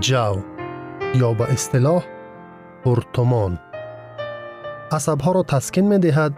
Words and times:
جو 0.00 0.42
یا 1.14 1.32
به 1.32 1.52
اصطلاح 1.52 2.04
عصب 4.92 5.20
ها 5.20 5.32
را 5.32 5.42
تسکین 5.42 5.88
می 5.88 5.98
دهد 5.98 6.32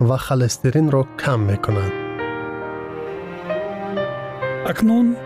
و 0.00 0.16
خلسترین 0.16 0.90
را 0.90 1.06
کم 1.18 1.40
می 1.40 1.56
کند. 1.56 1.92
اکنون 4.66 5.16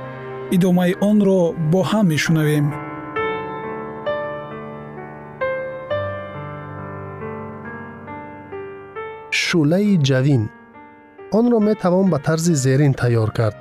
ادامه 0.53 0.95
آن 1.01 1.25
را 1.25 1.55
با 1.71 1.83
هم 1.83 2.07
می 2.07 2.19
شنویم. 2.19 2.73
شوله 9.31 9.97
جوین 9.97 10.49
آن 11.33 11.51
را 11.51 11.59
می 11.59 11.75
توان 11.75 12.11
به 12.11 12.19
طرز 12.19 12.51
زیرین 12.51 12.93
تیار 12.93 13.31
کرد. 13.31 13.57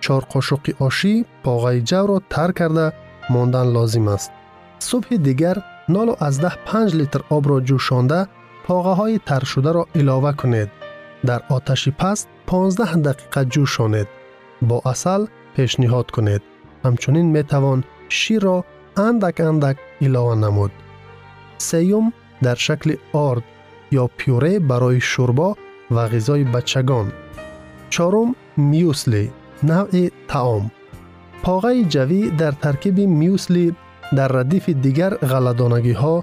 چهار 0.00 0.20
قاشق 0.20 0.82
آشی 0.82 1.26
باغای 1.44 1.80
جو 1.80 2.06
را 2.06 2.22
تر 2.30 2.52
کرده 2.52 2.92
мондан 3.32 3.68
лозим 3.76 4.06
аст. 4.16 4.30
Субҳи 4.88 5.16
дигар 5.28 5.56
нолу 5.94 6.12
аз 6.26 6.34
даҳ 6.44 6.54
панҷ 6.68 6.90
литр 7.00 7.20
обро 7.36 7.56
ҷӯшонда 7.68 8.20
поғаҳои 8.66 9.22
таршударо 9.28 9.82
илова 10.00 10.32
кунед. 10.40 10.70
Дар 11.28 11.40
оташи 11.56 11.90
паст 12.00 12.26
15 12.46 13.02
дақиқа 13.08 13.40
ҷӯшонед. 13.52 14.08
Бо 14.68 14.76
асал 14.92 15.22
пешниҳод 15.54 16.08
кунед. 16.16 16.42
Ҳамчунин 16.84 17.26
метавон 17.36 17.80
ширро 18.18 18.58
андак 19.06 19.36
андак 19.50 19.76
илова 20.06 20.34
намуд. 20.44 20.72
Сеюм 21.68 22.06
дар 22.44 22.58
шакли 22.66 22.94
орд 23.28 23.44
ё 24.02 24.04
пюре 24.18 24.54
барои 24.70 25.00
шӯрбо 25.10 25.48
ва 25.94 26.04
ғизои 26.12 26.44
бачагон. 26.54 27.06
Чорум 27.94 28.30
мюсли 28.72 29.24
навъи 29.70 30.04
таом 30.30 30.64
поғаи 31.45 31.79
ҷавӣ 31.93 32.21
дар 32.41 32.53
таркиби 32.63 33.05
мюсли 33.21 33.65
дар 34.17 34.29
радифи 34.37 34.73
дигар 34.85 35.13
ғалладонагиҳо 35.31 36.15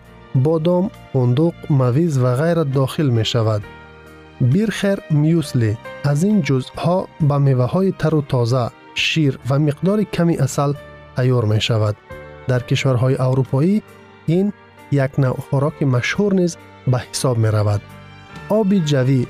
бодом 0.45 0.85
фундуқ 1.13 1.55
мавиз 1.81 2.13
ва 2.23 2.33
ғайра 2.41 2.65
дохил 2.77 3.09
мешавад 3.19 3.63
бирхер 4.53 4.99
мюсли 5.11 5.73
аз 6.11 6.21
ин 6.31 6.37
ҷузъҳо 6.47 6.99
ба 7.29 7.37
меваҳои 7.49 7.97
тару 8.01 8.23
тоза 8.33 8.65
шир 9.07 9.33
ва 9.49 9.57
миқдори 9.67 10.05
ками 10.17 10.35
асал 10.47 10.73
тайёр 11.17 11.45
мешавад 11.55 11.97
дар 12.51 12.61
кишварҳои 12.69 13.21
аврупоӣ 13.27 13.75
ин 14.39 14.47
як 15.05 15.13
навъ 15.23 15.39
хӯроки 15.47 15.85
машҳур 15.95 16.33
низ 16.41 16.53
ба 16.91 16.99
ҳисоб 17.07 17.37
меравад 17.45 17.81
оби 18.59 18.79
ҷавӣ 18.91 19.21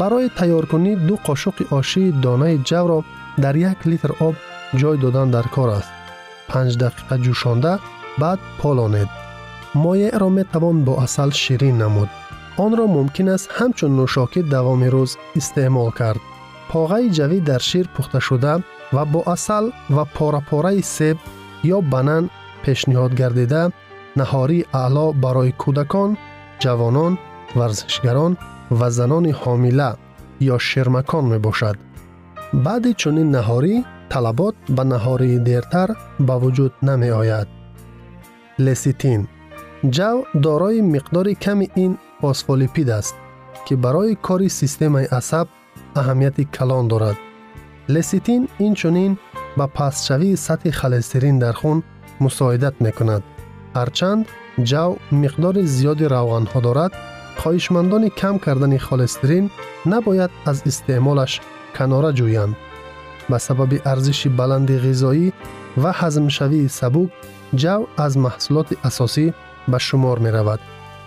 барои 0.00 0.28
тайёркунӣ 0.38 0.92
ду 1.08 1.14
қошуқи 1.28 1.64
ошии 1.78 2.14
донаи 2.24 2.56
ҷавро 2.68 2.98
дар 3.42 3.54
як 3.70 3.78
литр 3.90 4.10
об 4.28 4.34
ҷой 4.80 4.96
додан 5.04 5.28
дар 5.34 5.46
кор 5.54 5.68
аст 5.78 5.92
панҷ 6.50 6.72
дақиқа 6.82 7.14
ҷӯшонда 7.24 7.72
баъд 8.20 8.40
полонед 8.60 9.10
моеъро 9.82 10.28
метавон 10.38 10.76
бо 10.86 10.92
асал 11.06 11.30
ширин 11.42 11.76
намуд 11.82 12.10
онро 12.64 12.84
мумкин 12.96 13.28
аст 13.34 13.46
ҳамчун 13.58 13.92
нӯшокӣ 13.98 14.40
давоми 14.54 14.88
рӯз 14.94 15.12
истеъмол 15.40 15.90
кард 16.00 16.22
поғаи 16.70 17.06
ҷавӣ 17.16 17.38
дар 17.48 17.62
шир 17.70 17.86
пухташуда 17.94 18.54
ва 18.94 19.04
бо 19.12 19.20
асал 19.34 19.64
ва 19.96 20.04
порапораи 20.16 20.82
себ 20.96 21.16
ё 21.76 21.78
банан 21.92 22.24
пешниҳод 22.64 23.12
гардида 23.20 23.62
наҳории 24.20 24.66
аъло 24.84 25.06
барои 25.24 25.52
кӯдакон 25.62 26.10
ҷавонон 26.62 27.12
варзишгарон 27.58 28.32
ва 28.78 28.88
занони 28.98 29.32
ҳомила 29.40 29.90
ё 30.54 30.56
шермакон 30.68 31.24
мебошад 31.32 31.76
баъди 32.64 32.92
чунин 33.00 33.28
наҳорӣ 33.36 33.74
талабот 34.12 34.54
ба 34.76 34.82
наҳории 34.92 35.42
дертар 35.48 35.88
ба 36.28 36.34
вуҷуд 36.42 36.72
намеояд 36.88 37.48
леситин 38.66 39.20
ҷав 39.96 40.16
дорои 40.46 40.80
миқдори 40.94 41.34
ками 41.44 41.66
ин 41.84 41.92
фосфолипид 42.20 42.88
аст 43.00 43.14
ки 43.66 43.74
барои 43.84 44.14
кори 44.26 44.48
системаи 44.60 45.06
асаб 45.20 45.46
аҳамияти 46.00 46.44
калон 46.56 46.84
дорад 46.92 47.18
леситин 47.94 48.42
инчунин 48.66 49.12
ба 49.58 49.66
пастшавии 49.76 50.40
сатҳи 50.46 50.72
холестерин 50.80 51.36
дар 51.44 51.54
хун 51.60 51.78
мусоидат 52.24 52.74
мекунад 52.86 53.22
ҳарчанд 53.78 54.22
ҷав 54.70 54.90
миқдори 55.22 55.62
зиёди 55.76 56.06
равғанҳо 56.14 56.60
дорад 56.68 56.92
хоҳишмандони 57.40 58.10
кам 58.20 58.36
кардани 58.44 58.78
холестерин 58.86 59.44
набояд 59.92 60.32
аз 60.50 60.58
истеъмолаш 60.70 61.32
канора 61.76 62.10
ҷӯянд 62.18 62.54
Ба 63.29 63.37
сабаби 63.47 63.77
арзиши 63.91 64.29
баланди 64.39 64.75
ғизоӣ 64.85 65.27
ва 65.81 65.91
ҳазмшавии 65.99 66.73
сабук 66.79 67.09
ҷав 67.61 67.81
аз 68.05 68.13
маҳсулоти 68.25 68.75
асосӣ 68.89 69.25
ба 69.71 69.77
шумор 69.87 70.17
меравад. 70.25 70.61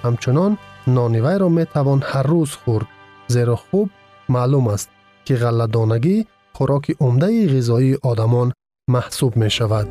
Ҳамчунон 0.05 0.53
нони 0.97 1.21
вайро 1.27 1.49
метавон 1.59 2.01
ҳар 2.11 2.27
рӯз 2.33 2.53
хӯрд 2.63 2.89
зеро 3.35 3.57
хуб 3.67 3.89
маълум 4.35 4.67
аст 4.75 4.89
ки 5.27 5.35
ғалладонагӣ 5.43 6.17
хӯроки 6.57 6.93
умдаи 7.07 7.43
ғизоии 7.55 8.01
одамон 8.11 8.49
маҳсуб 8.95 9.33
мешавад. 9.43 9.89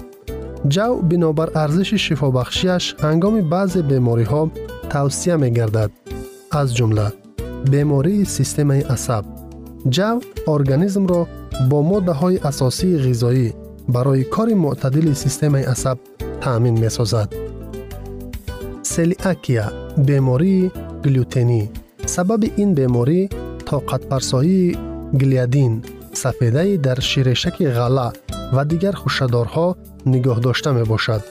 Ҷав 0.74 0.94
бинобар 1.09 1.50
арзиши 1.63 1.97
шифобахшиаш 2.06 2.85
ҳангоми 3.06 3.41
баъзе 3.53 3.81
бемориҳо 3.91 4.41
тавсия 4.94 5.35
мегардад. 5.44 5.91
Аз 6.59 6.68
ҷумла 6.77 7.07
бемории 7.71 8.25
системаи 8.38 8.83
асаб. 8.95 9.24
Ҷав 9.95 10.18
организмро 10.56 11.21
бо 11.70 11.79
моддаҳои 11.91 12.43
асосии 12.50 13.00
ғизоӣ 13.06 13.49
барои 13.94 14.25
кори 14.35 14.55
мӯътадили 14.62 15.14
системаи 15.25 15.69
асаб 15.75 15.99
таъмин 16.43 16.76
месозад 16.85 17.29
селиакия 18.93 19.67
бемории 20.09 20.70
глютенӣ 21.05 21.62
сабаби 22.14 22.49
ин 22.62 22.70
беморӣ 22.79 23.20
тоқатфарсоии 23.69 24.76
глиадин 25.20 25.73
сафедаи 26.23 26.76
дар 26.87 26.99
ширешаки 27.11 27.67
ғалла 27.79 28.09
ва 28.55 28.62
дигар 28.70 28.94
хушадорҳо 29.03 29.69
нигоҳ 30.12 30.38
дошта 30.47 30.70
мебошад 30.79 31.23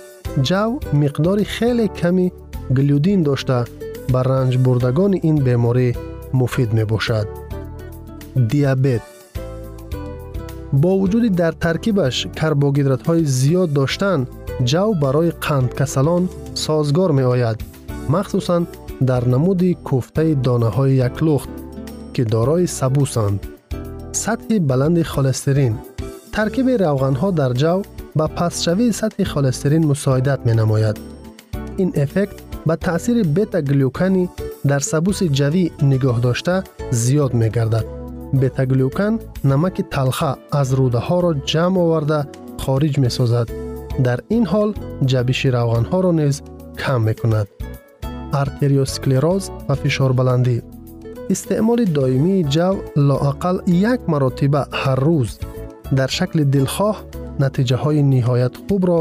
ҷав 0.48 0.72
миқдори 1.01 1.45
хеле 1.56 1.88
ками 2.00 2.28
глюдин 2.78 3.19
дошта 3.30 3.57
ба 4.13 4.19
ранҷбурдагони 4.30 5.18
ин 5.30 5.38
беморӣ 5.48 5.89
муфид 6.39 6.69
мебошад 6.80 7.28
диабет 8.51 9.04
با 10.73 10.89
وجودی 10.89 11.31
در 11.31 11.53
ترکیبش 11.53 12.27
کربوهیدرات‌های 12.27 13.25
زیاد 13.25 13.73
داشتن 13.73 14.27
جو 14.65 14.95
برای 14.95 15.31
قندکسلان 15.31 16.29
سازگار 16.55 17.11
می 17.11 17.23
آید 17.23 17.61
مخصوصا 18.09 18.63
در 19.07 19.29
نمود 19.29 19.73
کوفته 19.73 20.35
دانه 20.35 20.67
های 20.67 20.95
یک 20.95 21.23
لخت 21.23 21.49
که 22.15 22.25
دارای 22.25 22.67
سبوسند. 22.67 23.47
سطح 24.13 24.59
بلند 24.59 25.03
خالسترین. 25.03 25.79
ترکیب 26.33 26.69
روغن 26.69 27.15
ها 27.15 27.31
در 27.31 27.53
جو 27.53 27.83
به 28.17 28.27
پسشوی 28.27 28.93
سطح 28.93 29.25
خالسترین 29.25 29.87
مساعدت 29.87 30.39
می 30.45 30.53
نماید 30.53 30.97
این 31.77 31.93
افکت 31.97 32.35
به 32.67 32.77
تاثیر 32.77 33.27
بتا 33.27 33.61
گلیوکانی 33.61 34.29
در 34.67 34.79
سبوس 34.79 35.23
جوی 35.23 35.71
نگاه 35.83 36.21
داشته 36.21 36.63
زیاد 36.91 37.35
می 37.35 37.51
گردد 37.51 37.95
бетаглюкан 38.42 39.13
намаки 39.51 39.83
талха 39.94 40.31
аз 40.60 40.68
рӯдаҳоро 40.80 41.31
ҷамъ 41.51 41.75
оварда 41.86 42.19
хориҷ 42.63 42.95
месозад 43.06 43.48
дар 44.06 44.19
ин 44.38 44.44
ҳол 44.51 44.69
ҷабиши 45.12 45.48
равғанҳоро 45.57 46.12
низ 46.22 46.36
кам 46.81 47.01
мекунад 47.10 47.48
артериосклероз 48.42 49.44
ва 49.68 49.75
фишорбаландӣ 49.81 50.57
истеъмоли 51.33 51.86
доимии 51.98 52.48
ҷав 52.56 52.75
лоақал 53.10 53.57
як 53.94 54.00
маротиба 54.13 54.62
ҳар 54.81 55.00
рӯз 55.07 55.31
дар 55.98 56.10
шакли 56.18 56.44
дилхоҳ 56.56 56.95
натиҷаҳои 57.44 58.01
ниҳоят 58.13 58.54
хубро 58.66 59.00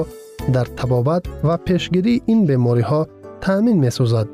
дар 0.54 0.66
табобат 0.78 1.22
ва 1.48 1.56
пешгирии 1.66 2.22
ин 2.32 2.40
бемориҳо 2.50 3.02
таъмин 3.44 3.78
месозад 3.86 4.26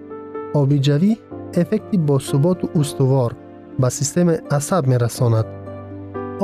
оби 0.60 0.76
ҷавӣ 0.86 1.12
эффекти 1.60 1.96
босуботу 2.10 2.64
устувор 2.80 3.30
ба 3.80 3.88
системаи 3.98 4.42
асаб 4.58 4.82
мерасонад 4.92 5.46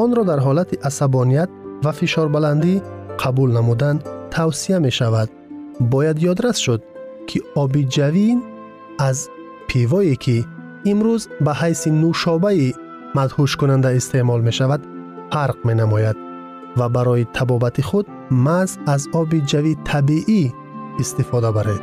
онро 0.02 0.22
дар 0.30 0.40
ҳолати 0.46 0.80
асабоният 0.88 1.50
ва 1.84 1.92
фишорбаландӣ 1.98 2.74
қабул 3.22 3.50
намудан 3.58 3.96
тавсия 4.34 4.78
мешавад 4.86 5.28
бояд 5.92 6.16
ёдрас 6.32 6.56
шуд 6.64 6.80
ки 7.28 7.38
оби 7.62 7.82
ҷавин 7.96 8.38
аз 9.08 9.18
пивое 9.68 10.16
ки 10.24 10.38
имрӯз 10.90 11.22
ба 11.44 11.52
ҳайси 11.60 11.88
нӯшобаи 12.02 12.68
мадҳушкунанда 13.18 13.90
истеъмол 13.98 14.40
мешавад 14.48 14.82
фарқ 15.32 15.58
менамояд 15.68 16.16
ва 16.78 16.86
барои 16.96 17.24
табобати 17.36 17.82
худ 17.88 18.06
маҳз 18.46 18.70
аз 18.94 19.02
оби 19.20 19.38
ҷави 19.50 19.72
табиӣ 19.90 20.42
истифода 21.02 21.50
баред 21.56 21.82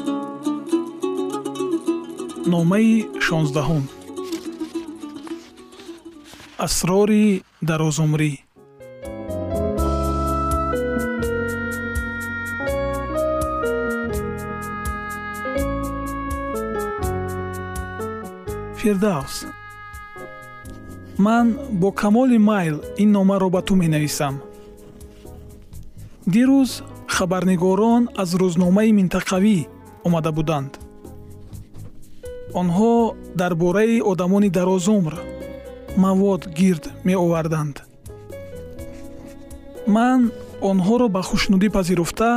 Номаи 2.53 2.93
шонздаҳум. 3.25 3.83
Асрори 6.65 7.25
дарозумрӣ. 7.67 8.31
Фирдавс 18.79 19.35
ман 21.25 21.47
бо 21.81 21.89
камоли 22.01 22.37
майл 22.49 22.77
ин 23.03 23.09
номаро 23.17 23.49
ба 23.55 23.61
ту 23.67 23.73
менависам. 23.81 24.35
Дирӯз 26.33 26.71
хабарнигорон 27.15 28.03
аз 28.21 28.29
рӯзномаи 28.41 28.91
минтақавӣ 28.99 29.57
омада 30.05 30.31
буданд 30.37 30.71
онҳо 32.59 33.15
дар 33.41 33.53
бораи 33.55 34.01
одамони 34.11 34.49
дарозумр 34.49 35.13
мавод 35.97 36.41
гирд 36.57 36.83
меоварданд. 37.07 37.75
Ман 39.95 40.31
онҳоро 40.71 41.07
ба 41.15 41.21
хушнудӣ 41.29 41.69
пазируфта 41.77 42.31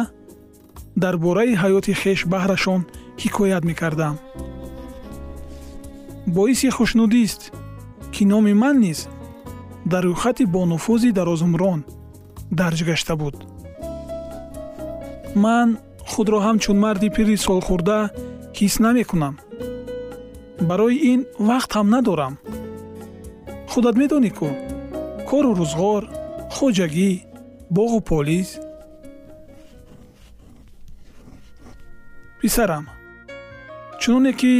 дар 1.02 1.14
бораи 1.24 1.54
ҳаёти 1.62 1.92
хеш 2.00 2.20
баҳрашон 2.32 2.80
ҳикоят 3.22 3.62
мекардам. 3.70 4.16
Боиси 6.36 6.68
хушнудист 6.76 7.42
ки 8.14 8.22
номи 8.32 8.54
ман 8.62 8.76
низ 8.86 9.00
дар 9.92 10.02
рӯйхати 10.08 10.44
бонуфузи 10.54 11.10
дарозумрон 11.18 11.80
дарҷ 12.60 12.80
гашта 12.88 13.14
буд. 13.20 13.36
Ман 15.44 15.68
худро 16.10 16.38
ҳамчун 16.46 16.78
марди 16.84 17.08
пири 17.16 17.36
солхӯрда 17.46 17.98
ҳис 18.58 18.74
намекунам 18.84 19.34
барои 20.60 20.96
ин 21.12 21.20
вақт 21.48 21.70
ҳам 21.76 21.88
надорам. 21.94 22.34
Худат 23.70 23.96
медонӣ 24.00 24.30
ку 24.38 24.48
кору 25.28 25.52
рӯзғор 25.60 26.02
хоҷагӣ 26.54 27.10
боғу 27.76 28.00
полис. 28.08 28.48
Писарам 32.40 32.84
чуноне 34.00 34.32
ки 34.40 34.54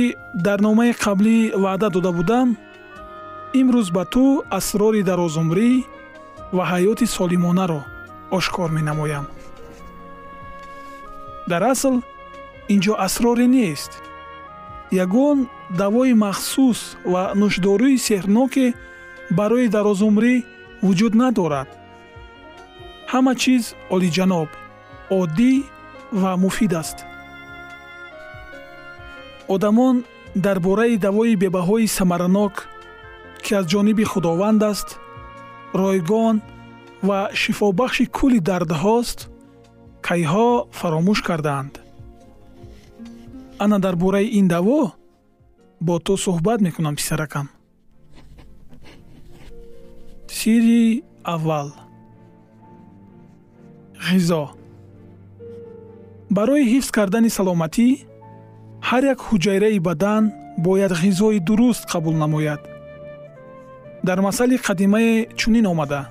дар 0.47 0.59
номаи 0.67 0.93
қаблӣ 1.05 1.37
ваъда 1.63 1.89
дода 1.95 2.13
будам 2.19 2.49
имрӯз 3.61 3.89
ба 3.97 4.05
ту 4.13 4.25
асрори 4.59 5.03
дарозумрӣ 5.09 5.71
ва 6.57 6.65
ҳаёти 6.73 7.07
солимонаро 7.17 7.81
ошкор 8.37 8.71
менамоям. 8.77 9.27
Дар 11.51 11.63
асл 11.73 11.95
инҷо 12.75 12.95
асроре 13.07 13.47
нест. 13.57 13.93
Ягон 15.05 15.39
давои 15.71 16.14
махсус 16.14 16.97
ва 17.12 17.23
нӯшдории 17.40 18.02
сеҳрноке 18.09 18.66
барои 19.38 19.68
дарозумрӣ 19.68 20.35
вуҷуд 20.85 21.14
надорад. 21.23 21.68
Ҳама 23.12 23.33
чиз 23.42 23.64
олиҷаноб 23.94 24.50
оддӣ 25.21 25.52
ва 26.21 26.33
муфид 26.44 26.73
аст. 26.83 26.99
Одамон 29.54 30.04
дар 30.35 30.59
бораи 30.66 30.97
давои 31.06 31.37
бебаҳои 31.37 31.87
самаранок 31.99 32.54
ки 33.44 33.54
аз 33.59 33.64
ҷониби 33.73 34.04
худованд 34.12 34.62
аст 34.62 34.88
ройгон 35.75 36.37
ва 37.09 37.21
шифобахши 37.40 38.06
кулли 38.16 38.40
дардҳост 38.49 39.18
кайҳо 40.06 40.50
фаромӯш 40.78 41.21
кардаанд 41.28 41.73
ана 43.64 43.78
дар 43.85 43.94
бораи 43.97 44.28
ин 44.38 44.47
даво 44.49 44.80
бо 45.87 45.95
ту 46.05 46.12
суҳбат 46.25 46.59
мекунам 46.67 46.95
писаракам. 46.97 47.47
Сирри 50.37 51.05
аввал. 51.35 51.69
Ғизо. 54.07 54.43
Барои 56.37 56.64
ҳифз 56.73 56.88
кардани 56.97 57.31
саломатӣ 57.38 57.88
ҳар 58.88 59.03
як 59.12 59.19
ҳуҷайраи 59.29 59.79
бадан 59.88 60.23
бояд 60.67 60.93
ғизои 61.03 61.38
дуруст 61.49 61.85
қабул 61.93 62.17
намояд. 62.25 62.62
Дар 64.07 64.19
масали 64.26 64.57
қадимае 64.67 65.12
чунин 65.41 65.67
омада. 65.73 66.03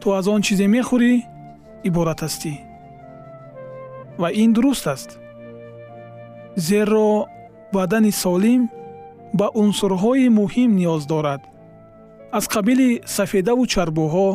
Ту 0.00 0.06
аз 0.18 0.26
он 0.34 0.40
чизе 0.46 0.66
мехӯрӣ 0.74 1.12
иборат 1.88 2.20
ҳастӣ. 2.24 2.52
Ва 4.20 4.28
ин 4.42 4.50
дуруст 4.56 4.86
аст. 4.94 5.10
Зеро 6.56 7.08
бадани 7.72 8.12
солим 8.22 8.62
ба 9.38 9.46
унсурҳои 9.62 10.28
муҳим 10.38 10.70
ниёз 10.80 11.02
дорад. 11.12 11.42
Аз 12.36 12.44
қабили 12.54 12.90
сафедаву 13.16 13.64
чарбуҳо 13.72 14.28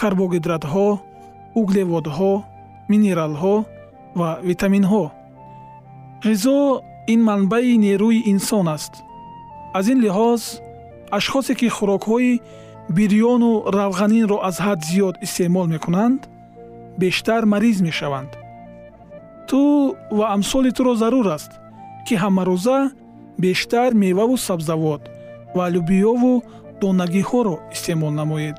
карбогидратҳо 0.00 0.88
углеводҳо 1.60 2.32
минералҳо 2.90 3.56
ва 4.18 4.30
витаминҳо. 4.48 5.04
ғизо 6.26 6.58
ин 7.12 7.20
манбаи 7.28 7.74
нерӯи 7.86 8.20
инсон 8.32 8.66
аст. 8.76 8.92
Аз 9.78 9.84
ин 9.92 9.98
лиҳоз 10.04 10.42
ашхосе 11.18 11.54
ки 11.60 11.68
хӯрокҳои 11.76 12.32
бирёну 12.96 13.52
равғанинро 13.78 14.36
аз 14.48 14.56
ҳад 14.66 14.80
зиёд 14.90 15.14
истеъмол 15.26 15.66
мекунанд 15.74 16.20
бештар 17.02 17.42
мариз 17.52 17.78
мешаванд. 17.88 18.32
Ту 19.48 19.60
ва 20.18 20.24
амсоли 20.34 20.70
туро 20.76 20.94
зарур 21.02 21.26
аст 21.36 21.52
ки 22.06 22.14
ҳамарӯза 22.22 22.78
бештар 23.42 23.90
меваву 24.02 24.36
сабзавот 24.46 25.02
ва 25.56 25.64
лӯбиёву 25.74 26.32
донагиҳоро 26.80 27.56
истеъмол 27.74 28.12
намоед. 28.20 28.58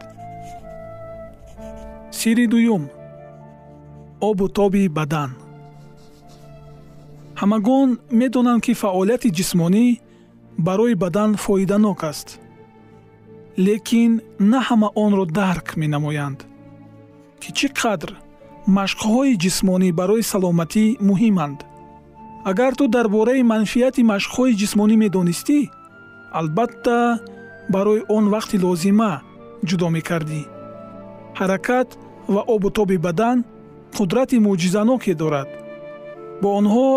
Сирри 2.17 2.45
дуюм. 2.53 2.83
Обу 4.29 4.45
тоби 4.57 4.83
бадан. 4.97 5.31
Ҳамагон 7.41 7.89
медонанд 8.19 8.61
ки 8.65 8.73
фаъолияти 8.81 9.29
ҷисмонӣ 9.37 9.85
барои 10.67 10.95
бадан 11.03 11.31
фоиданок 11.43 12.03
аст 12.11 12.27
лекин 13.57 14.11
на 14.51 14.59
ҳама 14.67 14.89
онро 15.03 15.25
дарк 15.39 15.67
менамоянд 15.81 16.39
ки 17.41 17.49
чӣ 17.57 17.67
қадр 17.81 18.11
машқҳои 18.77 19.39
ҷисмонӣ 19.43 19.89
барои 19.99 20.23
саломатӣ 20.31 20.85
муҳиманд 21.09 21.59
агар 22.43 22.75
ту 22.75 22.87
дар 22.87 23.07
бораи 23.09 23.43
манфиати 23.43 24.01
машқҳои 24.13 24.57
ҷисмонӣ 24.61 24.95
медонистӣ 25.03 25.59
албатта 26.39 27.19
барои 27.73 28.01
он 28.17 28.25
вақти 28.35 28.57
лозима 28.65 29.13
ҷудо 29.69 29.87
мекардӣ. 29.95 30.41
Ҳаракат 31.39 31.89
ва 32.33 32.41
обутоби 32.55 32.97
бадан 33.07 33.37
қудрати 33.97 34.37
мӯъҷизаноке 34.45 35.13
дорад. 35.21 35.49
Бо 36.41 36.47
онҳо 36.59 36.89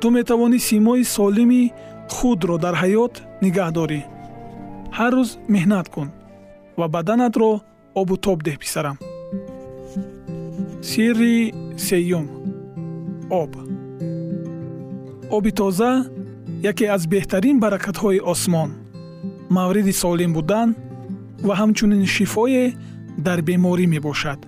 ту 0.00 0.06
метавонӣ 0.16 0.58
симои 0.68 1.04
солими 1.16 1.62
худро 2.14 2.56
дар 2.64 2.74
ҳаёт 2.82 3.14
нигаҳ 3.44 3.70
дорӣ. 3.78 4.00
Ҳар 4.98 5.12
рӯз 5.18 5.30
меҳнат 5.54 5.86
кун 5.94 6.08
ва 6.78 6.86
баданатро 6.94 7.50
обу 8.00 8.14
тоб 8.24 8.38
деҳ 8.46 8.56
писарам. 8.62 8.96
Сирри 10.88 11.38
сеюм. 11.86 12.26
Об 13.42 13.52
оби 15.36 15.50
тоза 15.60 15.92
яке 16.70 16.84
аз 16.96 17.02
беҳтарин 17.12 17.56
баракатҳои 17.64 18.24
осмон 18.32 18.70
мавриди 19.56 19.92
солим 20.02 20.32
будан 20.36 20.68
ва 21.46 21.54
ҳамчунин 21.60 22.04
шифое 22.14 22.64
дар 23.26 23.38
беморӣ 23.48 23.86
мебошад. 23.94 24.40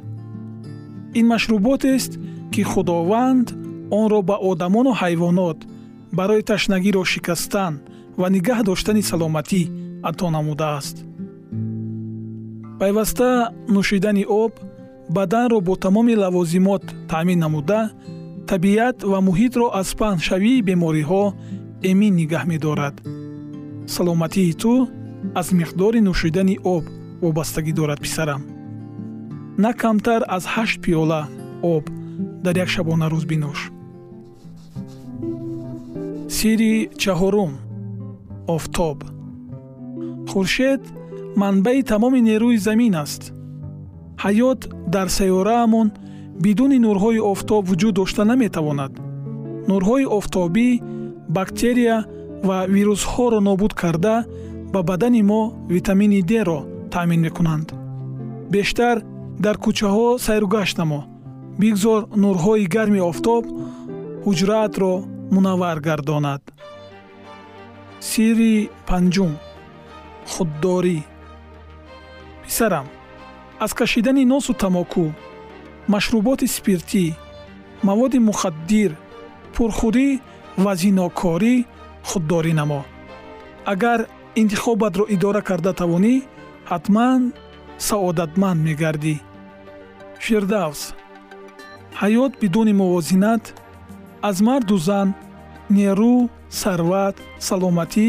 Ин 1.18 1.26
машруботест 1.34 2.12
ки 2.52 2.62
худованд 2.70 3.46
онро 4.00 4.20
ба 4.28 4.36
одамону 4.50 4.92
ҳайвонот 5.00 5.58
барои 6.18 6.42
ташнагиро 6.50 7.02
шикастан 7.12 7.72
ва 8.20 8.26
нигаҳ 8.34 8.58
доштани 8.68 9.02
саломатӣ 9.10 9.62
ато 10.08 10.26
намудааст. 10.36 10.96
Пайваста 12.80 13.30
нӯшидани 13.74 14.24
об 14.42 14.52
баданро 15.16 15.58
бо 15.66 15.74
тамоми 15.84 16.14
лавозимот 16.22 16.84
таъмин 17.10 17.38
намуда 17.44 17.80
табиат 18.50 18.98
ва 19.10 19.18
муҳитро 19.28 19.66
аз 19.80 19.88
паҳншавии 20.00 20.64
бемориҳо 20.68 21.24
эмин 21.90 22.12
нигаҳ 22.20 22.44
медорад. 22.52 22.96
Саломатии 23.94 24.54
ту 24.62 24.72
аз 25.40 25.48
миқдори 25.60 26.00
нӯшидани 26.08 26.56
об 26.74 26.84
вобастагӣ 27.22 27.72
дорад 27.78 28.00
писарам. 28.04 28.42
На 29.64 29.70
камтар 29.80 30.20
аз 30.36 30.44
ҳашт 30.54 30.76
пиёла 30.84 31.22
об 31.74 31.84
дар 32.44 32.54
як 32.64 32.68
шабона 32.74 33.06
рӯз 33.12 33.24
бинӯш. 33.30 33.60
Сирри 36.36 36.74
чаҳорум 37.02 37.52
офтоб. 38.54 38.98
Хуршед 40.30 40.82
манбаи 41.40 41.82
тамоми 41.90 42.20
нерӯи 42.28 42.56
замин 42.66 42.94
аст. 43.04 43.22
Ҳаёт 44.24 44.60
дар 44.94 45.08
сайёраамон 45.18 45.88
бидуни 46.42 46.78
нурҳои 46.86 47.20
офтоб 47.32 47.62
вуҷуд 47.70 47.94
дошта 48.00 48.22
наметавонад. 48.30 48.92
Нурҳои 49.70 50.04
офтобӣ 50.18 50.68
бактерия 51.36 51.96
ва 52.48 52.58
вирусҳоро 52.74 53.40
нобуд 53.48 53.72
карда 53.82 54.16
ба 54.72 54.80
бадани 54.90 55.22
мо 55.30 55.42
витамини 55.74 56.20
деро 56.32 56.58
таъмин 56.92 57.20
мекунанд. 57.26 57.68
Бештар 58.54 58.96
дар 59.44 59.56
кӯчаҳо 59.64 60.08
сайругашт 60.26 60.76
намо. 60.80 61.00
Бигзор 61.62 62.00
нурҳои 62.22 62.70
гарми 62.74 63.00
офтоб 63.10 63.44
ҳуҷраатро 64.26 64.92
мунаввар 65.34 65.78
гардонад. 65.88 66.42
Сирри 68.08 68.56
панҷум. 68.88 69.32
Худдорӣ. 70.32 70.98
Писарам 72.44 72.86
аз 73.64 73.72
кашидани 73.80 74.24
носу 74.32 74.52
тамоку 74.62 75.04
машруботи 75.88 76.46
спиртӣ 76.56 77.04
маводи 77.88 78.18
мухаддир 78.28 78.90
пурхӯрӣ 79.54 80.08
ва 80.64 80.72
зинокорӣ 80.80 81.54
худдорӣ 82.08 82.52
намо. 82.60 82.80
Агар 83.72 84.00
интихобатро 84.40 85.04
идора 85.14 85.42
карда 85.48 85.72
тавонӣ 85.80 86.14
ҳатман 86.70 87.20
саодатманд 87.88 88.60
мегардӣ. 88.66 89.16
Фирдавс. 90.24 90.82
Ҳаёт 92.00 92.32
бидуни 92.40 92.72
мувозинат 92.80 93.44
аз 94.28 94.36
марду 94.48 94.76
зан 94.86 95.08
нерӯ 95.76 96.14
сарват 96.60 97.16
саломатӣ 97.46 98.08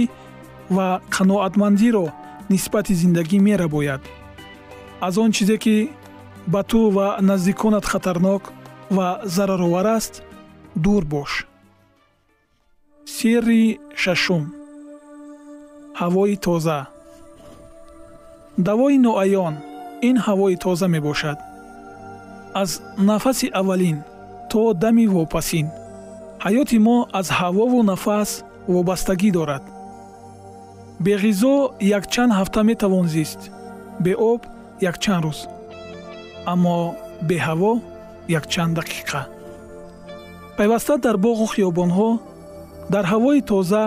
ва 0.75 0.87
қаноатмандиро 1.15 2.05
нисбати 2.51 2.93
зиндагӣ 3.01 3.37
мерабояд. 3.47 4.01
Аз 5.07 5.17
он 5.17 5.31
чизе 5.35 5.57
ки 5.63 5.75
ба 6.47 6.63
ту 6.63 6.89
ва 6.89 7.17
наздиконат 7.21 7.85
хатарнок 7.85 8.53
ва 8.89 9.21
зараровар 9.23 9.87
аст 9.97 10.23
дур 10.75 11.05
бош. 11.05 11.47
Сирри 13.05 13.79
шашум. 13.95 14.53
Ҳавои 15.99 16.35
тоза. 16.45 16.79
Давои 18.57 18.97
ноаён. 18.97 19.55
Ин 20.07 20.17
ҳавои 20.25 20.55
тоза 20.63 20.87
мебошад. 20.87 21.37
Аз 22.53 22.81
нафаси 22.97 23.47
аввалин 23.59 23.97
то 24.49 24.73
дами 24.73 25.05
вопасин. 25.07 25.67
Ҳаёти 26.45 26.77
мо 26.87 26.97
аз 27.19 27.27
ҳавову 27.39 27.79
нафас 27.91 28.29
вобастагӣ 28.73 29.31
дорад. 29.37 29.63
Беғизо 31.05 31.55
якчанд 31.97 32.31
ҳафта 32.39 32.61
метавон 32.69 33.05
зист. 33.15 33.39
Беоб 34.05 34.41
якчанд 34.89 35.23
рӯз 35.25 35.39
аммо 36.53 36.77
беҳаво 37.29 37.71
якчанд 38.39 38.73
дақиқа. 38.79 39.21
Пайваста 40.57 40.93
дар 41.05 41.17
боғу 41.25 41.45
хиёбонҳо 41.53 42.09
дар 42.93 43.05
ҳавои 43.11 43.41
тоза 43.51 43.83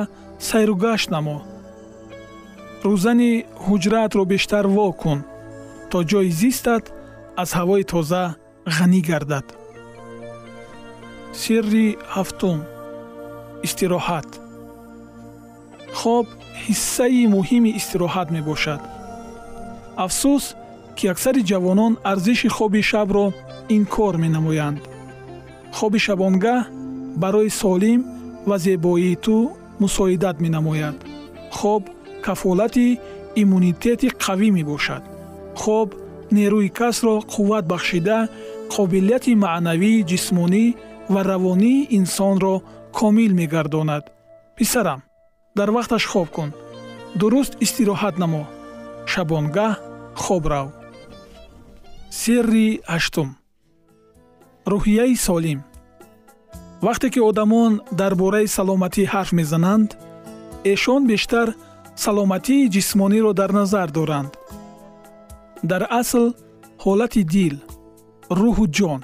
сайругашт 0.49 1.09
намо. 1.15 1.38
Рӯзани 2.88 3.33
ҳуҷраатро 3.67 4.23
бештар 4.33 4.65
во 4.77 4.87
кун 5.03 5.21
то 5.91 5.99
ҷои 6.11 6.31
зистат 6.41 6.85
аз 7.43 7.50
ҳавои 7.59 7.85
тоза 7.93 8.25
ғанӣ 8.77 9.00
гардад. 9.09 9.47
Сирри 11.41 11.88
ҳафтум. 12.15 12.59
Истироҳат. 13.67 14.29
Хоб 15.99 16.27
ҳиссаи 16.65 17.25
муҳими 17.37 17.71
истироҳат 17.79 18.29
мебошад. 18.37 18.83
Афсӯс 20.05 20.45
ки 20.99 21.07
аксари 21.12 21.43
ҷавонон 21.50 21.93
арзиши 22.12 22.49
хоби 22.57 22.83
шабро 22.90 23.26
инкор 23.76 24.14
менамоянд. 24.25 24.81
Хоби 25.76 25.99
шабонгаҳ 26.07 26.61
барои 27.23 27.50
солим 27.61 28.00
ва 28.49 28.57
зебоии 28.67 29.14
ту 29.25 29.37
мусоидат 29.83 30.37
менамояд. 30.45 30.97
Хоб 31.59 31.83
кафолати 32.26 32.88
иммунитети 33.43 34.09
қавӣ 34.25 34.49
мебошад. 34.59 35.02
Хоб 35.62 35.88
нерӯи 36.37 36.69
касро 36.78 37.14
қувват 37.33 37.64
бахшида 37.73 38.19
қобилияти 38.75 39.33
маънавии 39.45 40.05
ҷисмонӣ 40.11 40.64
ва 41.12 41.21
равонии 41.31 41.87
инсонро 41.99 42.55
комил 42.99 43.33
мегардонад. 43.40 44.05
Писарам 44.57 45.00
дар 45.59 45.69
вақташ 45.76 46.05
хоб 46.12 46.28
кун. 46.37 46.50
Дуруст 47.21 47.52
истироҳат 47.64 48.14
намо. 48.23 48.43
Шабонгаҳ 49.12 49.73
хоб 50.25 50.44
рав 50.53 50.68
сирри 52.11 52.68
ҳаштум 52.92 53.29
рӯҳияи 54.73 55.16
солим. 55.27 55.61
Вақте 56.87 57.09
ки 57.14 57.21
одамон 57.31 57.73
дар 58.01 58.12
бораи 58.23 58.47
саломатӣ 58.57 59.03
ҳарф 59.12 59.31
мезананд 59.40 59.88
эшон 60.73 61.03
бештар 61.12 61.49
саломатии 62.05 62.71
ҷисмониро 62.75 63.33
дар 63.40 63.51
назар 63.61 63.88
доранд. 63.99 64.33
Дар 65.71 65.83
асл 66.01 66.27
ҳолати 66.85 67.23
дил 67.35 67.55
рӯҳу 68.40 68.64
ҷон 68.77 69.01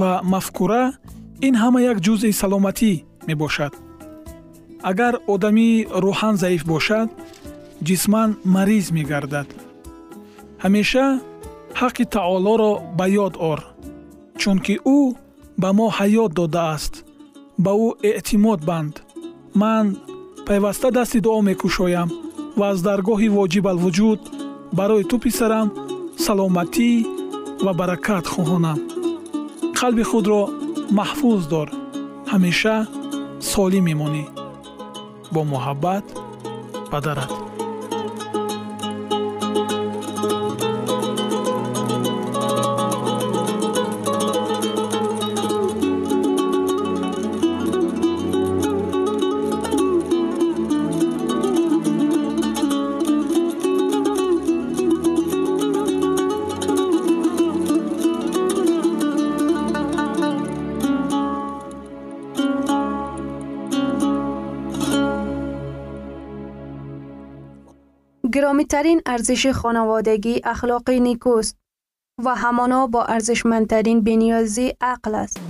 ва 0.00 0.12
мафкура 0.32 0.84
ин 1.46 1.54
ҳама 1.62 1.80
як 1.92 1.98
ҷузъи 2.06 2.32
саломатӣ 2.42 2.92
мебошад. 3.28 3.72
Агар 4.90 5.14
одамӣ 5.34 5.70
рӯҳан 6.04 6.34
заиф 6.42 6.62
бошад 6.72 7.08
ҷисман 7.86 8.30
мариз 8.54 8.86
мегардад. 8.96 9.48
Ҳамеша 10.64 11.06
ҳаққи 11.80 12.04
таолоро 12.16 12.72
ба 12.98 13.06
ёд 13.26 13.34
ор 13.52 13.60
чунки 14.40 14.74
ӯ 14.96 15.00
ба 15.62 15.68
мо 15.78 15.86
ҳаёт 15.98 16.30
додааст 16.38 16.94
ба 17.64 17.72
ӯ 17.86 17.88
эътимод 18.10 18.60
банд. 18.70 18.94
Ман 19.60 19.86
пайваста 20.46 20.88
дасти 20.96 21.18
дуо 21.24 21.40
мекушоям 21.48 22.08
ва 22.58 22.66
аз 22.72 22.78
даргоҳи 22.88 23.28
воҷибалвуҷуд 23.36 24.20
барои 24.78 25.04
ту 25.10 25.16
писарам 25.24 25.68
саломатӣ 26.24 26.90
ва 27.64 27.72
баракат 27.80 28.24
хоҳонам 28.32 28.78
қалби 29.78 30.04
худро 30.10 30.42
маҳфуз 30.98 31.42
дор. 31.52 31.68
Ҳамеша 32.30 32.76
солим 33.50 33.84
мемонӣ. 33.88 34.24
Бо 35.32 35.40
муҳаббат 35.52 36.06
падарат 36.92 37.32
گرامیترین 68.58 69.02
ارزش 69.06 69.46
خانوادگی 69.46 70.40
اخلاقی 70.44 71.00
نیکوست 71.00 71.56
و 72.24 72.34
همانا 72.34 72.86
با 72.86 73.04
ارزشمندترین 73.04 74.00
بنیازی 74.00 74.72
عقل 74.80 75.14
است. 75.14 75.40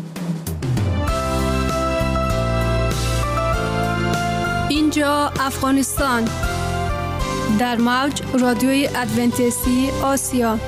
اینجا 4.71 5.33
افغانستان 5.41 6.25
در 7.59 7.77
موج 7.77 8.23
رادیوی 8.41 8.89
ادونتیستی 8.97 9.91
آسیا 10.05 10.59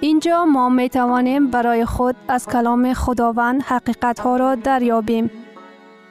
اینجا 0.00 0.44
ما 0.44 0.68
می 0.68 0.88
توانیم 0.88 1.50
برای 1.50 1.84
خود 1.84 2.16
از 2.28 2.46
کلام 2.46 2.94
خداوند 2.94 3.62
حقیقت 3.62 4.20
ها 4.20 4.36
را 4.36 4.54
دریابیم. 4.54 5.39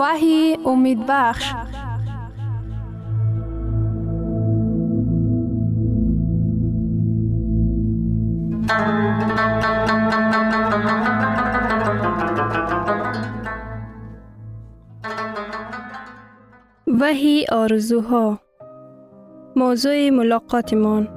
وحی 0.00 0.58
امید 0.66 0.98
بخش. 1.08 1.54
وحی 17.00 17.44
آرزوها. 17.52 18.38
موضوع 19.56 20.10
ملاقاتمان. 20.10 21.08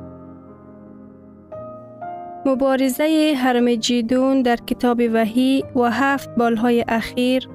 مبارزه 2.46 3.34
حرم 3.38 3.76
جیدون 3.76 4.41
در 4.41 4.56
کتاب 4.56 5.02
وحی 5.13 5.63
و 5.76 5.91
هفت 5.91 6.36
بالهای 6.36 6.86
اخیر 6.88 7.50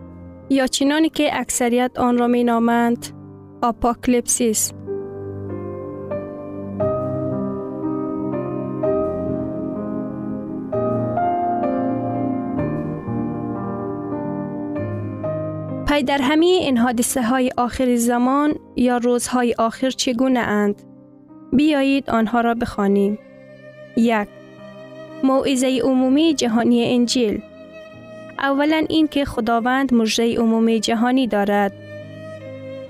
یا 0.51 0.67
چنانی 0.67 1.09
که 1.09 1.41
اکثریت 1.41 1.91
آن 1.99 2.19
را 2.19 2.27
می 2.27 2.45
نامند 2.45 3.07
آپاکلیپسیس 3.63 4.73
پی 15.89 16.03
در 16.03 16.19
همه 16.23 16.47
این 16.47 16.79
حادثه 16.79 17.23
های 17.23 17.51
آخر 17.57 17.97
زمان 17.97 18.55
یا 18.77 18.97
روزهای 18.97 19.55
آخر 19.59 19.91
چگونه 19.91 20.41
اند؟ 20.41 20.83
بیایید 21.53 22.11
آنها 22.11 22.41
را 22.41 22.55
بخوانیم. 22.55 23.19
یک 23.97 24.29
موعظه 25.23 25.81
عمومی 25.85 26.35
جهانی 26.35 26.95
انجیل 26.95 27.43
اولا 28.39 28.85
این 28.89 29.09
که 29.09 29.25
خداوند 29.25 29.95
مجره 29.95 30.39
عمومی 30.39 30.81
جهانی 30.81 31.27
دارد. 31.27 31.73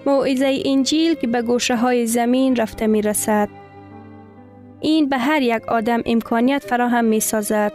موعظه 0.07 0.63
انجیل 0.65 1.15
که 1.15 1.27
به 1.27 1.43
گوشه 1.43 1.77
های 1.77 2.07
زمین 2.07 2.57
رفته 2.57 2.87
می 2.87 3.03
رسد. 3.03 3.49
این 4.81 5.09
به 5.09 5.19
هر 5.19 5.43
یک 5.43 5.69
آدم 5.69 6.03
امکانیت 6.07 6.65
فراهم 6.65 7.05
می 7.05 7.21
سازد 7.21 7.73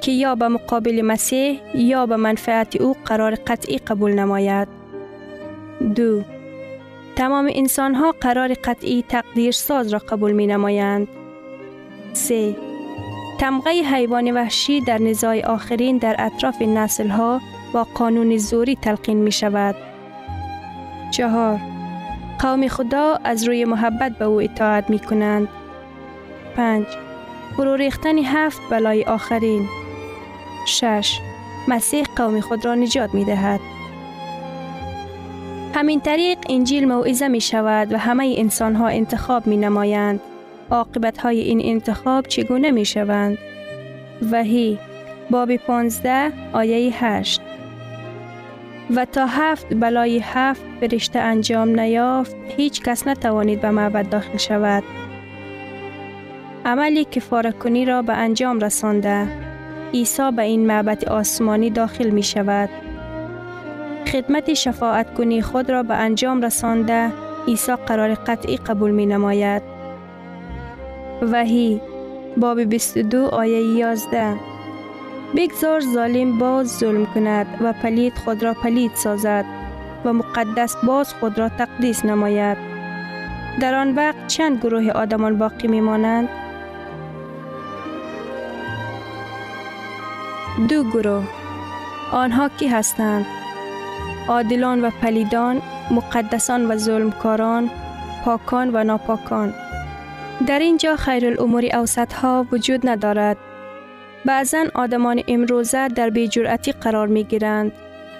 که 0.00 0.12
یا 0.12 0.34
به 0.34 0.48
مقابل 0.48 1.02
مسیح 1.02 1.60
یا 1.74 2.06
به 2.06 2.16
منفعت 2.16 2.80
او 2.80 2.96
قرار 3.04 3.34
قطعی 3.34 3.78
قبول 3.78 4.12
نماید. 4.12 4.68
دو 5.94 6.22
تمام 7.16 7.50
انسان 7.54 7.94
ها 7.94 8.14
قرار 8.20 8.54
قطعی 8.54 9.04
تقدیر 9.08 9.52
ساز 9.52 9.92
را 9.92 9.98
قبول 9.98 10.32
می 10.32 10.46
نمایند. 10.46 11.08
سه 12.12 12.56
تمغه 13.40 13.70
حیوان 13.70 14.30
وحشی 14.30 14.80
در 14.80 14.98
نزاع 14.98 15.40
آخرین 15.40 15.98
در 15.98 16.16
اطراف 16.18 16.62
نسل 16.62 17.08
ها 17.08 17.40
با 17.72 17.84
قانون 17.94 18.36
زوری 18.36 18.76
تلقین 18.76 19.16
می 19.16 19.32
شود. 19.32 19.74
چهار 21.10 21.60
قوم 22.38 22.68
خدا 22.68 23.18
از 23.24 23.48
روی 23.48 23.64
محبت 23.64 24.12
به 24.18 24.24
او 24.24 24.40
اطاعت 24.40 24.90
می 24.90 24.98
کنند. 24.98 25.48
پنج 26.56 26.86
فرو 27.56 27.76
ریختن 27.76 28.18
هفت 28.18 28.60
بلای 28.70 29.04
آخرین. 29.04 29.68
شش 30.66 31.20
مسیح 31.68 32.04
قوم 32.16 32.40
خود 32.40 32.64
را 32.64 32.74
نجات 32.74 33.14
می 33.14 33.24
دهد. 33.24 33.60
همین 35.74 36.00
طریق 36.00 36.38
انجیل 36.48 36.88
موعظه 36.88 37.28
می 37.28 37.40
شود 37.40 37.92
و 37.92 37.98
همه 37.98 38.34
انسان 38.38 38.76
ها 38.76 38.88
انتخاب 38.88 39.46
می 39.46 39.56
نمایند. 39.56 40.20
عاقبت 40.70 41.18
های 41.18 41.40
این 41.40 41.60
انتخاب 41.64 42.26
چگونه 42.26 42.70
می 42.70 42.84
شوند؟ 42.84 43.38
وحی 44.32 44.78
باب 45.30 45.56
15 45.56 46.32
آیه 46.52 47.04
8 47.04 47.40
و 48.96 49.04
تا 49.04 49.26
هفت 49.26 49.74
بلای 49.74 50.18
هفت 50.24 50.62
فرشته 50.80 51.18
انجام 51.18 51.80
نیافت 51.80 52.36
هیچ 52.56 52.82
کس 52.82 53.06
نتوانید 53.06 53.60
به 53.60 53.70
معبد 53.70 54.08
داخل 54.08 54.36
شود. 54.36 54.82
عملی 56.64 57.04
که 57.04 57.20
کنی 57.50 57.84
را 57.84 58.02
به 58.02 58.12
انجام 58.12 58.60
رسانده 58.60 59.26
عیسی 59.94 60.30
به 60.36 60.42
این 60.42 60.66
معبد 60.66 61.04
آسمانی 61.04 61.70
داخل 61.70 62.10
می 62.10 62.22
شود. 62.22 62.68
خدمت 64.12 64.54
شفاعت 64.54 65.14
کنی 65.14 65.42
خود 65.42 65.70
را 65.70 65.82
به 65.82 65.94
انجام 65.94 66.42
رسانده 66.42 67.12
عیسی 67.48 67.72
قرار 67.86 68.14
قطعی 68.14 68.56
قبول 68.56 68.90
می 68.90 69.06
نماید. 69.06 69.79
وحی 71.22 71.80
باب 72.36 72.60
22 72.60 73.26
آیه 73.26 73.60
11 73.60 74.36
بگذار 75.36 75.80
ظالم 75.80 76.38
باز 76.38 76.78
ظلم 76.78 77.06
کند 77.06 77.46
و 77.60 77.72
پلید 77.72 78.18
خود 78.24 78.42
را 78.42 78.54
پلید 78.54 78.90
سازد 78.94 79.44
و 80.04 80.12
مقدس 80.12 80.76
باز 80.76 81.14
خود 81.14 81.38
را 81.38 81.48
تقدیس 81.48 82.04
نماید. 82.04 82.56
در 83.60 83.74
آن 83.74 83.94
وقت 83.94 84.26
چند 84.26 84.58
گروه 84.58 84.90
آدمان 84.90 85.38
باقی 85.38 85.68
می 85.68 85.80
مانند؟ 85.80 86.28
دو 90.68 90.84
گروه 90.84 91.24
آنها 92.12 92.48
کی 92.48 92.68
هستند؟ 92.68 93.26
عادلان 94.28 94.84
و 94.84 94.90
پلیدان، 94.90 95.62
مقدسان 95.90 96.70
و 96.70 96.76
ظلمکاران، 96.76 97.70
پاکان 98.24 98.70
و 98.74 98.84
ناپاکان. 98.84 99.54
در 100.46 100.58
اینجا 100.58 100.96
خیر 100.96 101.26
الامور 101.26 101.64
اوسط 101.76 102.12
ها 102.12 102.46
وجود 102.52 102.88
ندارد. 102.88 103.36
بعضا 104.24 104.64
آدمان 104.74 105.22
امروزه 105.28 105.88
در 105.88 106.10
بیجرعتی 106.10 106.72
قرار 106.72 107.06
می 107.06 107.24
گیرند. 107.24 107.72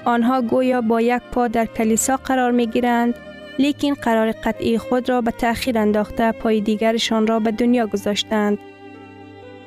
آنها 0.04 0.42
گویا 0.42 0.80
با 0.80 1.00
یک 1.00 1.22
پا 1.32 1.48
در 1.48 1.66
کلیسا 1.66 2.16
قرار 2.16 2.50
می 2.50 2.66
گیرند 2.66 3.14
لیکن 3.58 3.94
قرار 3.94 4.32
قطعی 4.32 4.78
خود 4.78 5.08
را 5.08 5.20
به 5.20 5.30
تأخیر 5.30 5.78
انداخته 5.78 6.32
پای 6.32 6.60
دیگرشان 6.60 7.26
را 7.26 7.40
به 7.40 7.50
دنیا 7.50 7.86
گذاشتند. 7.86 8.58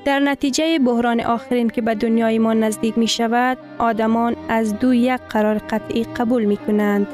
در 0.05 0.19
نتیجه 0.19 0.79
بحران 0.79 1.21
آخرین 1.21 1.69
که 1.69 1.81
به 1.81 1.95
دنیای 1.95 2.39
ما 2.39 2.53
نزدیک 2.53 2.97
می 2.97 3.07
شود، 3.07 3.57
آدمان 3.77 4.35
از 4.49 4.79
دو 4.79 4.93
یک 4.93 5.19
قرار 5.29 5.57
قطعی 5.57 6.03
قبول 6.03 6.45
می 6.45 6.57
کنند. 6.57 7.07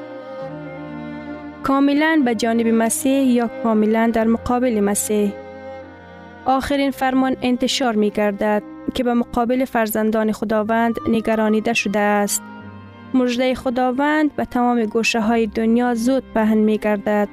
کاملا 1.69 2.21
به 2.25 2.35
جانب 2.35 2.67
مسیح 2.67 3.23
یا 3.23 3.49
کاملا 3.63 4.11
در 4.13 4.27
مقابل 4.27 4.79
مسیح. 4.79 5.33
آخرین 6.45 6.91
فرمان 6.91 7.35
انتشار 7.41 7.95
می 7.95 8.09
گردد 8.09 8.63
که 8.93 9.03
به 9.03 9.13
مقابل 9.13 9.65
فرزندان 9.65 10.31
خداوند 10.31 10.95
نگرانیده 11.07 11.73
شده 11.73 11.99
است. 11.99 12.41
مجده 13.13 13.55
خداوند 13.55 14.35
به 14.35 14.45
تمام 14.45 14.85
گوشه 14.85 15.19
های 15.19 15.47
دنیا 15.47 15.93
زود 15.93 16.23
پهن 16.33 16.57
می 16.57 16.77
گردد. 16.77 17.29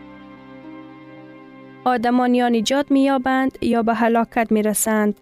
آدمان 1.85 2.35
یا 2.35 2.49
نجات 2.49 2.90
می 2.90 3.03
یابند 3.03 3.59
یا 3.61 3.83
به 3.83 3.94
هلاکت 3.94 4.53
می 4.53 4.62
رسند. 4.62 5.20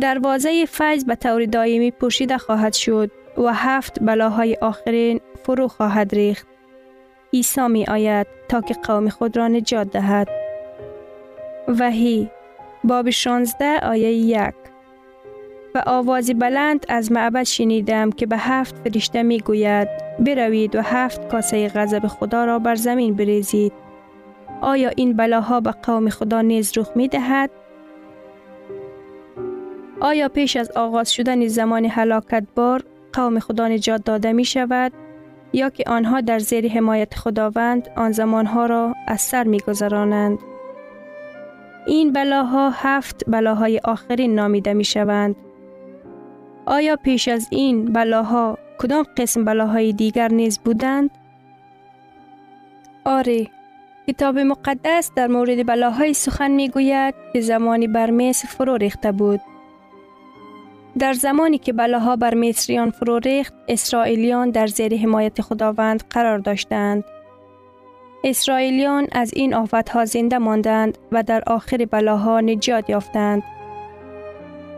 دروازه 0.00 0.64
فیض 0.64 1.04
به 1.04 1.14
طور 1.14 1.44
دائمی 1.44 1.90
پوشیده 1.90 2.38
خواهد 2.38 2.72
شد 2.72 3.10
و 3.38 3.54
هفت 3.54 3.98
بلاهای 4.02 4.56
آخرین 4.62 5.20
فرو 5.44 5.68
خواهد 5.68 6.14
ریخت. 6.14 6.55
عیسی 7.36 7.68
می 7.68 7.84
آید 7.84 8.26
تا 8.48 8.60
که 8.60 8.74
قوم 8.74 9.08
خود 9.08 9.36
را 9.36 9.48
نجات 9.48 9.90
دهد. 9.90 10.28
وحی 11.68 12.30
باب 12.84 13.10
16 13.10 13.78
آیه 13.82 14.12
1 14.12 14.54
و 15.74 15.82
آوازی 15.86 16.34
بلند 16.34 16.86
از 16.88 17.12
معبد 17.12 17.42
شنیدم 17.42 18.10
که 18.10 18.26
به 18.26 18.36
هفت 18.36 18.78
فرشته 18.78 19.22
می 19.22 19.40
گوید 19.40 19.88
بروید 20.18 20.76
و 20.76 20.80
هفت 20.82 21.28
کاسه 21.28 21.68
غضب 21.68 22.06
خدا 22.06 22.44
را 22.44 22.58
بر 22.58 22.74
زمین 22.74 23.14
بریزید. 23.14 23.72
آیا 24.60 24.90
این 24.96 25.12
بلاها 25.12 25.60
به 25.60 25.70
قوم 25.70 26.08
خدا 26.08 26.40
نیز 26.40 26.78
رخ 26.78 26.90
می 26.94 27.08
دهد؟ 27.08 27.50
آیا 30.00 30.28
پیش 30.28 30.56
از 30.56 30.70
آغاز 30.70 31.12
شدن 31.12 31.46
زمان 31.46 31.84
حلاکت 31.84 32.44
بار 32.54 32.84
قوم 33.12 33.38
خدا 33.38 33.68
نجات 33.68 34.04
داده 34.04 34.32
می 34.32 34.44
شود 34.44 34.92
یا 35.52 35.70
که 35.70 35.84
آنها 35.86 36.20
در 36.20 36.38
زیر 36.38 36.72
حمایت 36.72 37.14
خداوند 37.14 37.88
آن 37.96 38.12
زمانها 38.12 38.66
را 38.66 38.94
از 39.06 39.20
سر 39.20 39.44
می 39.44 39.60
گذرانند. 39.60 40.38
این 41.86 42.12
بلاها 42.12 42.70
هفت 42.70 43.24
بلاهای 43.26 43.80
آخرین 43.84 44.34
نامیده 44.34 44.74
می 44.74 44.84
شوند. 44.84 45.36
آیا 46.66 46.96
پیش 46.96 47.28
از 47.28 47.48
این 47.50 47.84
بلاها 47.84 48.58
کدام 48.78 49.04
قسم 49.16 49.44
بلاهای 49.44 49.92
دیگر 49.92 50.28
نیز 50.28 50.58
بودند؟ 50.58 51.10
آره، 53.04 53.46
کتاب 54.06 54.38
مقدس 54.38 55.10
در 55.16 55.26
مورد 55.26 55.66
بلاهای 55.66 56.14
سخن 56.14 56.50
می 56.50 56.68
گوید 56.68 57.14
که 57.32 57.40
زمانی 57.40 57.88
بر 57.88 58.10
مصر 58.10 58.48
فرو 58.48 58.76
ریخته 58.76 59.12
بود. 59.12 59.40
در 60.98 61.12
زمانی 61.12 61.58
که 61.58 61.72
بلاها 61.72 62.16
بر 62.16 62.34
مصریان 62.34 62.90
فرو 62.90 63.18
ریخت، 63.18 63.54
اسرائیلیان 63.68 64.50
در 64.50 64.66
زیر 64.66 64.96
حمایت 64.96 65.40
خداوند 65.42 66.04
قرار 66.10 66.38
داشتند. 66.38 67.04
اسرائیلیان 68.24 69.06
از 69.12 69.34
این 69.34 69.54
آفتها 69.54 70.04
زنده 70.04 70.38
ماندند 70.38 70.98
و 71.12 71.22
در 71.22 71.42
آخر 71.46 71.86
بلاها 71.90 72.40
نجات 72.40 72.90
یافتند. 72.90 73.42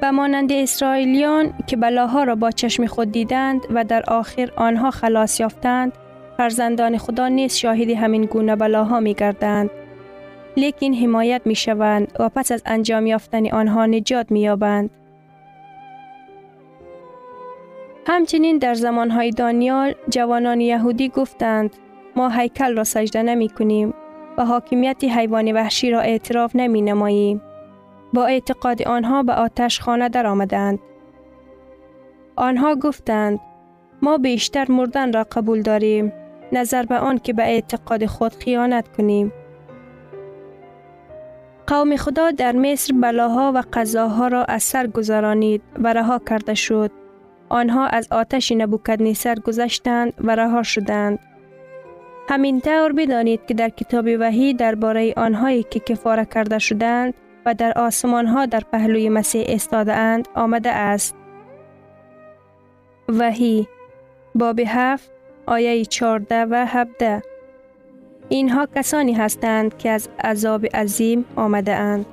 و 0.02 0.12
مانند 0.12 0.52
اسرائیلیان 0.52 1.54
که 1.66 1.76
بلاها 1.76 2.22
را 2.22 2.34
با 2.34 2.50
چشم 2.50 2.86
خود 2.86 3.12
دیدند 3.12 3.60
و 3.70 3.84
در 3.84 4.02
آخر 4.08 4.50
آنها 4.56 4.90
خلاص 4.90 5.40
یافتند، 5.40 5.92
فرزندان 6.36 6.98
خدا 6.98 7.28
نیز 7.28 7.54
شاهد 7.54 7.90
همین 7.90 8.24
گونه 8.24 8.56
بلاها 8.56 9.00
می 9.00 9.14
گردند. 9.14 9.70
لیکن 10.56 10.94
حمایت 10.94 11.42
می 11.44 11.54
شوند 11.54 12.12
و 12.18 12.28
پس 12.28 12.52
از 12.52 12.62
انجام 12.66 13.06
یافتن 13.06 13.50
آنها 13.50 13.86
نجات 13.86 14.30
می 14.30 14.40
یابند. 14.40 14.90
همچنین 18.10 18.58
در 18.58 18.74
زمانهای 18.74 19.30
دانیال 19.30 19.94
جوانان 20.08 20.60
یهودی 20.60 21.08
گفتند 21.08 21.76
ما 22.16 22.28
هیکل 22.28 22.76
را 22.76 22.84
سجده 22.84 23.22
نمی 23.22 23.48
کنیم 23.48 23.94
و 24.38 24.44
حاکمیت 24.44 25.04
حیوان 25.04 25.52
وحشی 25.52 25.90
را 25.90 26.00
اعتراف 26.00 26.56
نمی 26.56 26.82
نماییم. 26.82 27.42
با 28.12 28.26
اعتقاد 28.26 28.82
آنها 28.82 29.22
به 29.22 29.32
آتش 29.32 29.80
خانه 29.80 30.08
در 30.08 30.26
آمدند. 30.26 30.78
آنها 32.36 32.74
گفتند 32.74 33.40
ما 34.02 34.18
بیشتر 34.18 34.70
مردن 34.70 35.12
را 35.12 35.26
قبول 35.32 35.62
داریم 35.62 36.12
نظر 36.52 36.82
به 36.82 36.98
آن 36.98 37.18
که 37.18 37.32
به 37.32 37.42
اعتقاد 37.42 38.06
خود 38.06 38.34
خیانت 38.34 38.96
کنیم. 38.96 39.32
قوم 41.66 41.96
خدا 41.96 42.30
در 42.30 42.52
مصر 42.52 42.94
بلاها 42.94 43.52
و 43.54 43.62
قضاها 43.72 44.28
را 44.28 44.44
از 44.44 44.62
سر 44.62 44.86
گذرانید 44.86 45.62
و 45.78 45.92
رها 45.92 46.18
کرده 46.18 46.54
شد. 46.54 46.97
آنها 47.48 47.86
از 47.86 48.08
آتش 48.10 48.52
نبوکدنیسر 48.52 49.34
گذشتند 49.34 50.12
و 50.20 50.36
رها 50.36 50.62
شدند. 50.62 51.18
همین 52.28 52.60
طور 52.60 52.92
بدانید 52.92 53.40
که 53.46 53.54
در 53.54 53.68
کتاب 53.68 54.06
وحی 54.20 54.54
درباره 54.54 55.14
آنهایی 55.16 55.62
که 55.62 55.80
کفاره 55.80 56.24
کرده 56.24 56.58
شدند 56.58 57.14
و 57.46 57.54
در 57.54 57.72
آسمان 57.78 58.26
ها 58.26 58.46
در 58.46 58.60
پهلوی 58.72 59.08
مسیح 59.08 59.44
استاده 59.48 59.94
اند 59.94 60.28
آمده 60.34 60.70
است. 60.70 61.14
وحی 63.08 63.68
باب 64.34 64.60
هفت 64.66 65.10
آیه 65.46 65.84
14 65.84 66.44
و 66.44 66.66
17 66.68 67.22
اینها 68.28 68.68
کسانی 68.76 69.12
هستند 69.12 69.78
که 69.78 69.90
از 69.90 70.08
عذاب 70.24 70.66
عظیم 70.76 71.24
آمده 71.36 71.74
اند. 71.74 72.06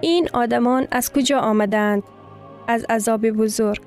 این 0.00 0.28
آدمان 0.32 0.86
از 0.90 1.12
کجا 1.12 1.38
آمدند؟ 1.38 2.02
از 2.68 2.84
عذاب 2.84 3.30
بزرگ. 3.30 3.80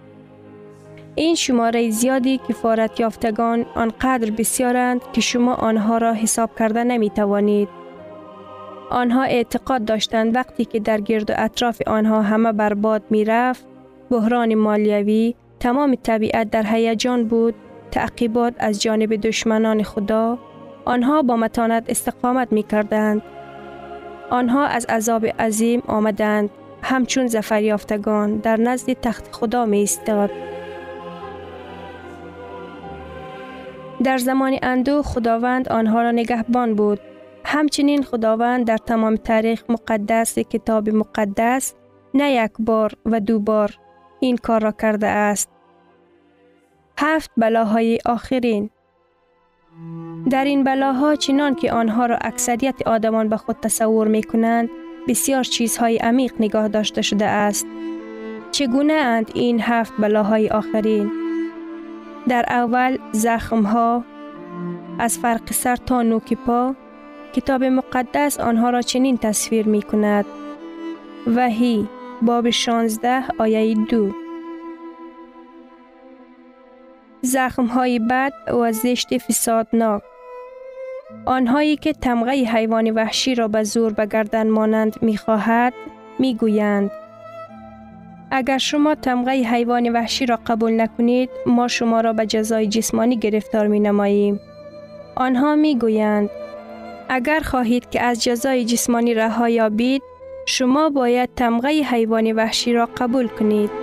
این 1.15 1.35
شماره 1.35 1.89
زیادی 1.89 2.37
کفارت 2.49 2.99
یافتگان 2.99 3.65
آنقدر 3.75 4.31
بسیارند 4.31 5.01
که 5.13 5.21
شما 5.21 5.53
آنها 5.53 5.97
را 5.97 6.13
حساب 6.13 6.49
کرده 6.59 6.83
نمی 6.83 7.09
توانید. 7.09 7.69
آنها 8.89 9.23
اعتقاد 9.23 9.85
داشتند 9.85 10.35
وقتی 10.35 10.65
که 10.65 10.79
در 10.79 11.01
گرد 11.01 11.29
و 11.29 11.33
اطراف 11.37 11.81
آنها 11.87 12.21
همه 12.21 12.51
برباد 12.51 13.03
می 13.09 13.25
رفت، 13.25 13.65
بحران 14.09 14.55
مالیوی، 14.55 15.35
تمام 15.59 15.95
طبیعت 15.95 16.49
در 16.49 16.63
هیجان 16.65 17.27
بود، 17.27 17.55
تعقیبات 17.91 18.53
از 18.59 18.81
جانب 18.81 19.15
دشمنان 19.15 19.83
خدا، 19.83 20.37
آنها 20.85 21.21
با 21.21 21.35
متانت 21.35 21.85
استقامت 21.89 22.51
می 22.51 22.63
کردند. 22.63 23.21
آنها 24.33 24.65
از 24.65 24.85
عذاب 24.85 25.25
عظیم 25.25 25.83
آمدند، 25.87 26.49
همچون 26.81 27.27
زفر 27.27 27.61
یافتگان 27.61 28.37
در 28.37 28.57
نزد 28.57 28.93
تخت 28.93 29.35
خدا 29.35 29.65
می 29.65 29.83
استاد. 29.83 30.31
در 34.03 34.17
زمان 34.17 34.59
اندو 34.61 35.03
خداوند 35.03 35.69
آنها 35.69 36.01
را 36.01 36.11
نگهبان 36.11 36.75
بود. 36.75 36.99
همچنین 37.45 38.03
خداوند 38.03 38.67
در 38.67 38.77
تمام 38.77 39.15
تاریخ 39.15 39.63
مقدس 39.69 40.39
کتاب 40.39 40.89
مقدس 40.89 41.73
نه 42.13 42.31
یک 42.31 42.51
بار 42.59 42.91
و 43.05 43.19
دو 43.19 43.39
بار 43.39 43.77
این 44.19 44.37
کار 44.37 44.61
را 44.61 44.71
کرده 44.71 45.07
است. 45.07 45.49
هفت 46.97 47.31
بلاهای 47.37 47.99
آخرین 48.05 48.69
در 50.29 50.45
این 50.45 50.63
بلاها 50.63 51.15
چنان 51.15 51.55
که 51.55 51.71
آنها 51.71 52.05
را 52.05 52.17
اکثریت 52.21 52.87
آدمان 52.87 53.29
به 53.29 53.37
خود 53.37 53.55
تصور 53.61 54.07
می 54.07 54.23
کنند 54.23 54.69
بسیار 55.07 55.43
چیزهای 55.43 55.97
عمیق 55.97 56.33
نگاه 56.39 56.67
داشته 56.67 57.01
شده 57.01 57.25
است. 57.25 57.67
چگونه 58.51 58.93
اند 58.93 59.31
این 59.33 59.61
هفت 59.61 59.93
بلاهای 59.99 60.49
آخرین؟ 60.49 61.11
در 62.27 62.45
اول 62.49 62.97
زخمها 63.11 64.03
از 64.99 65.19
فرق 65.19 65.51
سر 65.53 65.75
تا 65.75 66.01
نوک 66.01 66.33
پا 66.33 66.75
کتاب 67.33 67.63
مقدس 67.63 68.39
آنها 68.39 68.69
را 68.69 68.81
چنین 68.81 69.17
تصویر 69.17 69.67
می 69.67 69.81
کند. 69.81 70.25
وحی 71.27 71.87
باب 72.21 72.49
16 72.49 73.23
آیه 73.37 73.75
2 73.75 74.22
زخمهای 77.25 77.99
بد 77.99 78.33
و 78.47 78.71
زشت 78.71 79.17
فسادناک 79.17 80.01
آنهایی 81.25 81.75
که 81.75 81.93
تمغه 81.93 82.31
حیوان 82.31 82.91
وحشی 82.91 83.35
را 83.35 83.47
به 83.47 83.63
زور 83.63 83.93
به 83.93 84.05
گردن 84.05 84.49
مانند 84.49 84.95
می‌خواهد 85.01 85.73
می‌گویند 86.19 86.91
اگر 88.31 88.57
شما 88.57 88.95
تمغه 88.95 89.31
حیوان 89.31 89.89
وحشی 89.89 90.25
را 90.25 90.39
قبول 90.47 90.81
نکنید 90.81 91.29
ما 91.45 91.67
شما 91.67 92.01
را 92.01 92.13
به 92.13 92.25
جزای 92.25 92.67
جسمانی 92.67 93.17
گرفتار 93.17 93.67
می 93.67 93.79
نماییم. 93.79 94.39
آنها 95.15 95.55
می 95.55 95.77
گویند 95.77 96.29
اگر 97.09 97.39
خواهید 97.39 97.89
که 97.89 98.01
از 98.01 98.23
جزای 98.23 98.65
جسمانی 98.65 99.13
رها 99.13 99.49
یابید 99.49 100.01
شما 100.45 100.89
باید 100.89 101.29
تمغه 101.35 101.69
حیوان 101.69 102.31
وحشی 102.31 102.73
را 102.73 102.89
قبول 102.97 103.27
کنید. 103.27 103.82